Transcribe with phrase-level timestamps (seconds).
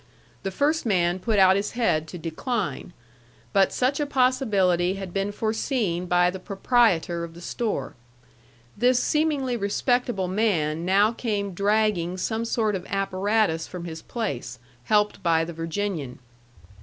[0.41, 2.91] The first man put out his head to decline.
[3.53, 7.93] But such a possibility had been foreseen by the proprietor of the store.
[8.75, 15.21] This seemingly respectable man now came dragging some sort of apparatus from his place, helped
[15.21, 16.17] by the Virginian.